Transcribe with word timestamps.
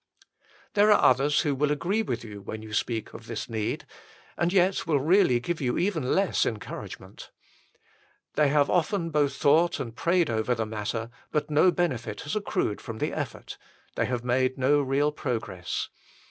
There 0.73 0.91
are 0.91 0.99
others 1.11 1.41
who 1.41 1.53
will 1.53 1.69
agree 1.71 2.01
with 2.01 2.23
you 2.23 2.41
when 2.41 2.63
you 2.63 2.73
speak 2.73 3.13
of 3.13 3.27
this 3.27 3.47
need, 3.47 3.85
and 4.35 4.51
yet 4.51 4.87
will 4.87 4.99
really 4.99 5.39
give 5.39 5.61
you 5.61 5.77
even 5.77 6.15
less 6.15 6.43
encouragement. 6.43 7.29
They 8.33 8.47
have 8.47 8.67
often 8.67 9.11
both 9.11 9.35
thought 9.35 9.79
and 9.79 9.95
prayed 9.95 10.31
over 10.31 10.55
the 10.55 10.65
matter, 10.65 11.11
but 11.31 11.51
no 11.51 11.69
benefit 11.69 12.21
has 12.21 12.35
accrued 12.35 12.81
from 12.81 12.97
the 12.97 13.13
effort: 13.13 13.59
they 13.93 14.05
have 14.07 14.23
made 14.23 14.57
no 14.57 14.81
real 14.81 15.11
progress. 15.11 15.89